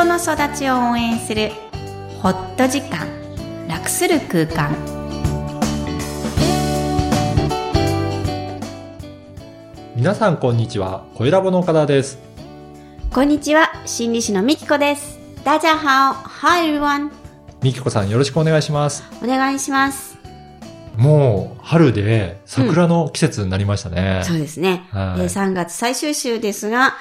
[0.00, 1.50] 人の育ちを応援する
[2.22, 3.06] ホット時間
[3.68, 4.74] 楽する空間。
[9.94, 11.04] 皆さんこんにちは。
[11.14, 12.18] 声ラボの岡田です。
[13.12, 13.70] こんにちは。
[13.84, 15.18] 心理師のみきこです。
[15.44, 17.10] 大家好 Hi everyone
[17.62, 19.04] みきこさんよろしくお願いします。
[19.22, 20.16] お願いします。
[20.96, 24.22] もう春で桜の季節になりましたね。
[24.24, 25.20] そうですね、はい。
[25.20, 26.94] えー3月最終週ですが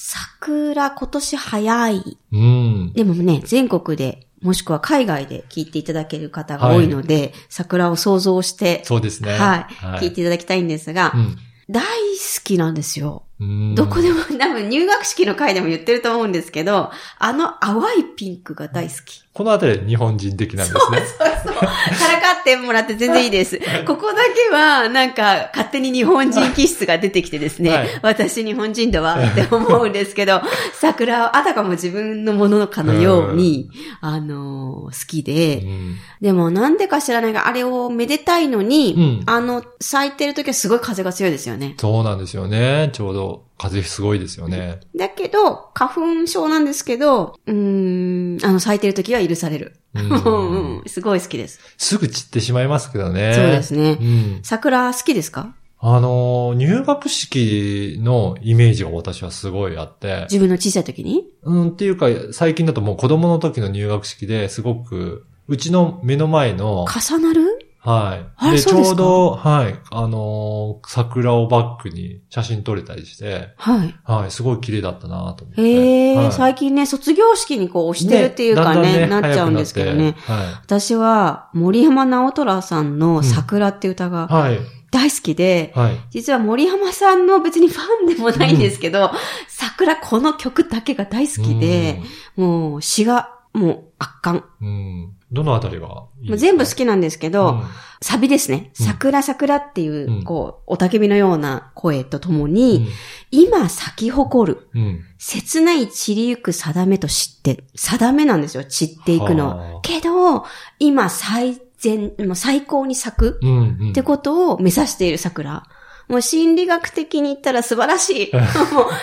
[0.00, 2.92] 桜今年早いうん。
[2.94, 9.32] でもね、全国で、もしくは海外で聞いていただける方が多いので、桜を想像して、そうですね。
[9.32, 9.66] は
[9.98, 11.36] い、聞いていただきたいんですが、うん
[11.70, 13.24] 大好きなんですよ。
[13.38, 13.74] うん。
[13.74, 19.22] どこでも、多分入学式の回でも言ってると思うんですけど、あの淡いピンクが大好き。
[19.34, 20.98] このあたり日本人的なんですね。
[21.00, 21.37] そうそう。
[21.52, 23.58] からかってもらって全然いいです。
[23.86, 24.16] ここだ
[24.50, 27.88] けは、なんか、勝手に日本人気質が出てきてですね、はい。
[28.02, 30.40] 私日本人だわって思うんですけど、
[30.74, 35.96] 桜はあたかも自分のものかのように、あのー好きで、うん。
[36.20, 39.22] でもなんでか知らないが、あれをめでたいのに、うん。
[39.26, 41.74] あの、咲いてる時はすごい風が強いですよね。
[41.78, 42.90] そうなんですよね。
[42.92, 44.80] ちょうど風すごいですよね。
[44.96, 49.74] だけど、花粉症なんですけど、うーん、あの、咲いてる時は許される。
[49.94, 51.60] ううんん、うん、すごい好きです。
[51.76, 53.34] すぐ散ってしまいますけどね。
[53.34, 54.40] そうですねうん。
[54.42, 55.54] 桜好きですか？
[55.80, 60.26] あのー、入学式のイメージが私はすごいあって。
[60.30, 61.24] 自分の小さい時に？
[61.42, 67.57] うん、っていうか、最近だともう子供の時の入学式ですごく、うちの目の前の、重なる？
[67.88, 68.26] はい。
[68.36, 73.94] あで、ちょうど、はい、あのー桜をバックに写真撮れたりして、はい。
[74.04, 75.62] はい、すごい綺麗だったなと思って。
[75.62, 80.16] へえ、はい最近ね、卒業式にこう押してるっていうかね、だんだんなっちゃうんですけどね。
[80.18, 84.56] 早くなって私は森山直虎さんの桜って歌がはい。
[84.56, 84.64] はい。
[84.90, 86.00] 大好きで、はい。
[86.10, 89.10] 実は森山さんの別にファンでもないんですけど、
[89.48, 92.00] 桜この曲だけが大好きで、
[92.36, 94.44] もう詩がもう圧巻。
[94.60, 95.16] うん、うん。
[95.30, 97.62] どのあたりがいい全部好きなんですけど、うん
[98.00, 98.70] サビですね。
[98.78, 102.88] うん桜桜っていう、うんこう、おたけびのような声とともに、
[103.32, 104.82] 今咲き誇る、うん。
[104.82, 105.04] うん。
[105.18, 109.80] 切ない散りゆく定めと知って、定めなんですよ、散っていくの。
[109.82, 110.44] けど、
[110.78, 113.90] 今最善、もう最高に咲くうん、うん。
[113.90, 115.64] ってことを目指している桜。
[116.08, 118.32] もう心理学的に言ったら素晴らしい。
[118.34, 118.44] もう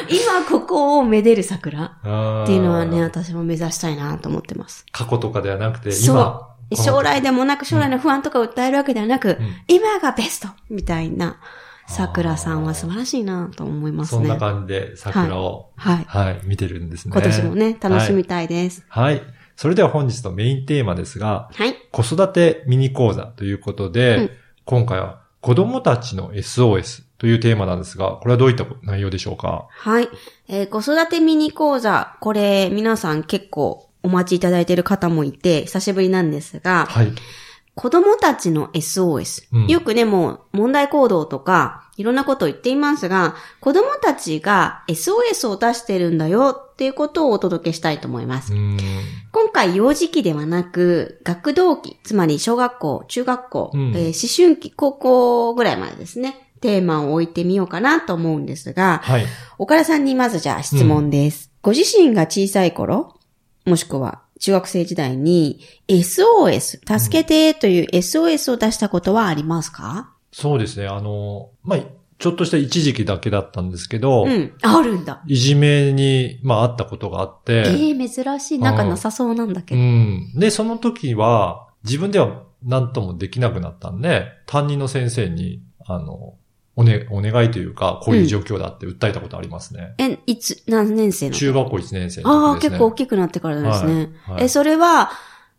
[0.10, 1.90] 今ここをめでる桜っ
[2.44, 4.86] っていうのはね、、私も目指したいなと思ってます。
[4.92, 6.84] 過去とかではなくて、そう今。
[6.84, 11.40] 将来でもなく将来の不安とか訴えるわけではなく、うん今がベストみたいな
[11.88, 14.22] 桜さんは素晴らしいなと思いますね。
[14.22, 16.06] そんな感じで桜を、はい。
[16.08, 17.12] はい、見てるんですね。
[17.14, 18.84] 今年もね、楽しみたいです。
[18.90, 19.22] はい。
[19.56, 21.76] それでは本日のメインテーマですが、はい。
[21.92, 24.32] 子育てミニ講座ということで、うん
[24.66, 29.68] 今回は子供たちの SOS というテーマなんですが、これはどういった内容でしょうか？
[29.70, 30.10] はい。
[30.48, 37.12] えー子育てミニ講座、これ皆さん結構お待ちいただいている方もいて、久しぶりなんですが、はい。
[37.76, 48.54] 子供たちの SOS、うんよくね、もう問題行動とか、いろんなことを言っていますが、子供たちが SOS を出してるんだよっていうことをお届けしたいと思います。
[48.54, 59.26] 今回幼児期ではなく、学童期、つまり小学校、中学校、うんえー思春期、高校ぐらいまでですね、テーマを置いてみようかなと思うんですが、はい。
[59.58, 61.52] 岡田さんにまずじゃあ質問です。
[61.62, 63.20] ご自身が小さい頃、
[63.66, 70.14] もしくは中学生時代に SOS、助けてという SOS を出したことはありますか？
[70.32, 70.88] そうですね。
[70.88, 71.80] あの、まあ、
[72.18, 74.54] ちょっとした一時期だけだったんですけど、うん。
[74.62, 75.22] あるんだ。
[75.28, 78.60] いじめに、まあ、あったことがあって、ええ珍しい。
[78.60, 79.84] なんかなさそうなんだけうど。
[79.84, 80.32] ん。
[80.36, 86.34] で、その時は、自分では何ともできなくなったんで、担任の先生に、あの、
[86.76, 89.94] おね、お願いというか、こういう状況だって訴えたことありますね。
[89.98, 92.70] え、いつ、何年生の中学校1年生ああ、の時ですね。
[92.72, 93.94] 結構大きくなってからですね。
[93.94, 95.12] はいはいえ、それは、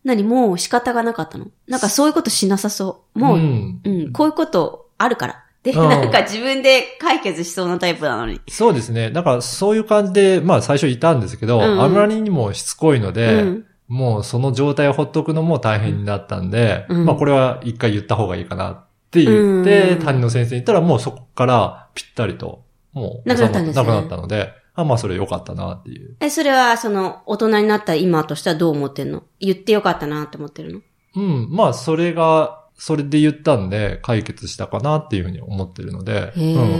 [0.04, 1.46] 何もう仕方がなかったの？
[1.66, 3.18] なんかそういうことしなさそう。
[3.18, 4.12] もう、ううん、ん。
[4.12, 5.44] こういうことあるから。
[5.64, 8.40] で、うんなんか自分で解決しそうなタイプなのに。
[8.48, 9.10] そうですね。
[9.10, 13.66] だからそういう感じで、まあ最初いたんですけど、うんうんあまりにもしつこいので、うん。
[13.88, 26.16] もうその状態をほっとくのも大変になったんで、うんまあこれは一回言った方がいいかなって言って、うん担任の先生に言ったらもうそこからぴったりと、もうなくなったんですねなくなったので、あまあそれ良かったなっていう。
[26.20, 29.22] え、それは、その、大人になった今としてはどう思ってんの？
[29.40, 30.80] 言ってよかったなって思ってるの？
[31.14, 31.48] うん。
[31.50, 36.32] まあそれが、それで言ったんで解決したかなっていうふうに思ってるので。
[36.36, 36.70] へうん。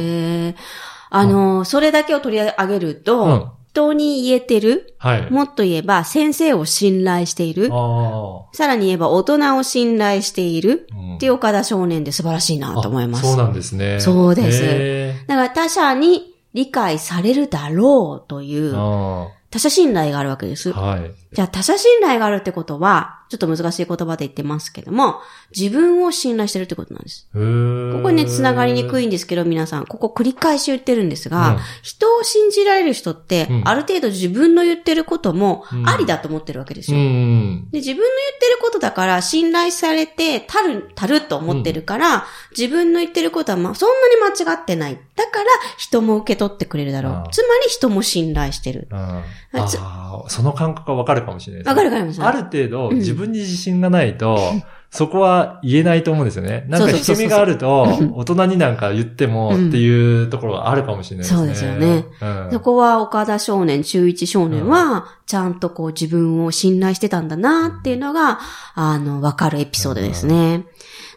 [0.48, 0.54] え。
[1.08, 4.94] あの、それだけを取り上げると、うん人に言えてる？
[4.98, 5.30] はい。
[5.30, 10.96] もっと言えば、先生を信頼しているあさらに言えば、大人を信頼しているあ。
[11.00, 13.26] うんっていう岡田少年で素晴らしいなと思います。
[13.26, 14.00] あそうなんですね。
[14.00, 18.74] そうですへだから他者に理解されるだろうという
[19.56, 20.70] 他者信頼があるわけです。
[20.70, 21.10] はい。
[21.32, 25.20] じゃあ他者信頼があるってことは、ちょっと難しい言葉で言ってますけども、
[25.56, 27.26] 自分を信頼してるってことなんです。
[27.32, 27.38] こ
[28.02, 37.00] こね、繋がりにくいんですけど、皆さん、ここ繰り返し言ってるんですが、うん人を信じられる人って、うんある程度自分の言ってることもうんありだと思ってるわけですうよ。
[37.00, 37.70] ん。
[37.70, 42.26] で自分の言ってることだから、信頼されて、たる、たると思ってるから、
[42.56, 45.00] 自分の言ってることは、まあ、そんなに間違ってない。
[45.36, 48.88] だから、人も受け取ってくれるだろうつまり、人も信頼してる。
[48.90, 49.22] あ
[49.54, 54.38] あその感覚がわかるかもしれないですねわかるかもしれないある程度、うん自分に自信がないと、
[54.90, 56.64] そこは言えないと思うんですよね。
[56.70, 61.38] なんか引け目があるとうん、大人になんか言ってもうんっていうところがあるかもしれないですね。
[61.38, 62.06] そうですよね。
[62.20, 62.48] うん。
[62.52, 68.38] そこは岡田少年、中一少年は、ちゃんとこう自分を信頼してたんだなっていうのが、
[68.74, 70.64] あの、わかるエピソードですね。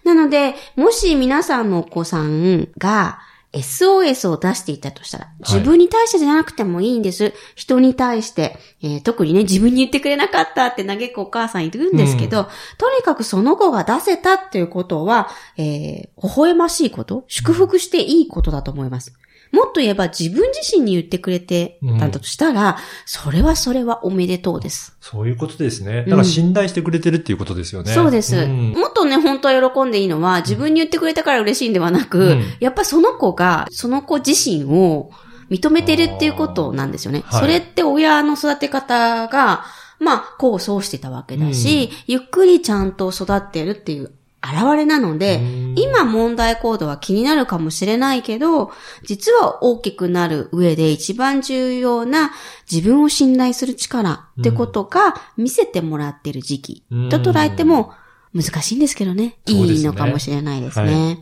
[0.04, 3.20] なので、もし皆さんのお子さんが、
[3.52, 7.34] SOS を出していたとしたら、自分に対してじゃなくてもいいんです。
[7.56, 12.48] 人に対して、えー特にね、自分に言ってくれなかったって嘆くお母さんいるんですけど、
[12.78, 19.14] とにかくその子が出せたっていうことは、えー、微笑ましいこと祝福していいことだと思います。
[19.52, 24.96] もっと言えば自分自身に言ってくれてたんだとしたら、それはそれはおめでとうです。
[25.02, 26.04] そういうことですね。
[26.06, 27.92] だから信頼してくれてるっていうことですよね。
[27.92, 35.12] そうです、んもっとね、本当は喜んでいいのは、自分に言ってくれたから嬉しいんではなく、うんやっぱその子が、その子自身を
[35.50, 37.24] 認めてるっていうことなんですよね。
[37.26, 39.66] はいそれって親の育て方が、
[40.00, 44.12] まあ、こうそうしてたわけだし、ゆっくりちゃんと育ってるっていう
[44.54, 48.72] 現れなので、うん今問題行動は気になるかもしれないけど、
[49.04, 52.32] 実は大きくなる上で一番重要な
[52.70, 57.94] 自分を信頼する力ってことが見せてもらってる時期うんと捉えても
[58.34, 59.38] 難しいんですけどね。
[59.46, 61.20] いいのかもしれないですね。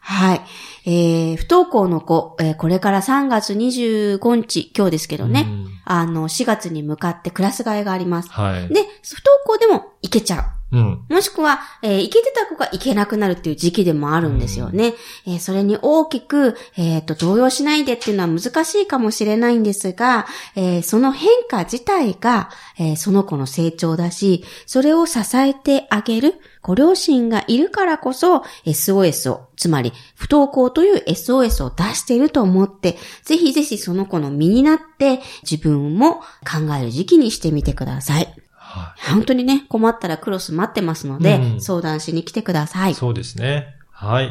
[0.00, 0.40] はい。
[0.86, 8.30] えー、不登校の子、えーこれから3月25日、今日ですけどね、うんあの、4月に向かってクラス替えがあります。
[8.30, 8.68] はい。
[8.68, 10.44] で、不登校でも行けちゃう。
[10.72, 11.04] うん。
[11.08, 14.94] もしくは、えー行けてた子が行けなくなるっていう時期でもあるんですよね。
[15.26, 20.26] えーそれに大きく、えっ、と、動揺しないでっていうのは難しいかもしれないんですが、
[20.56, 38.45] えーその変化自体が、えーその子の成長だし、それを支えてあげる、ご両親がいるからこそ、SOS を、つまり、不登校という SOS を出していると思って、ぜひぜひその子の身になって、自分も考える時期にしてみてください。
[38.76, 42.92] は本当にね、困ったらクロス待ってますので、うん相談しに来てください。
[42.92, 42.94] い。
[42.94, 43.74] そうですね。
[43.90, 44.30] はい。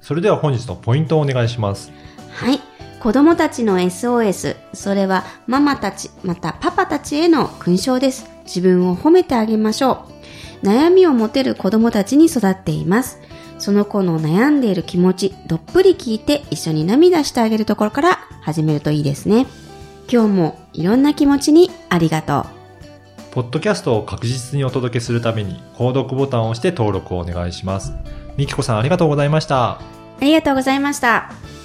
[0.00, 1.92] それでは本日のポイントをお願いします。
[2.32, 2.60] はい。
[3.00, 8.28] 子供たちの SOS、それはママたち、またパパたちへの勲章です。
[8.44, 10.04] 自分を褒めてあげましょ
[10.62, 10.66] う。
[10.66, 13.20] 悩みを持てる子供たちに育っています。
[13.58, 19.46] その子の悩んでいる気持ち、どっぷり聞いて一緒に涙してあげるところから始めるといいですね。
[20.10, 22.57] 今日もいろんな気持ちにありがとう。
[23.30, 27.92] ポッドキャストを確実にお届けするために、購読ボタンを押して登録をお願いします。
[28.36, 29.72] みきこさんありがとうございました。
[29.72, 29.80] あ
[30.20, 31.57] りがとうございました。